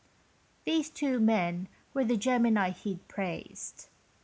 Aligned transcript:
These 0.65 0.89
two 0.89 1.19
men 1.19 1.67
were 1.93 2.03
the 2.03 2.17
Gemini 2.17 2.71
he'd 2.71 3.07
praised. 3.07 3.85